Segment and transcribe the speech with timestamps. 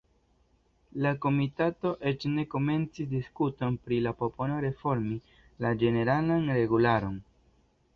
[1.05, 5.23] La komitato eĉ ne komencis diskuton pri la propono reformi
[5.67, 7.27] la ĝeneralan regularon.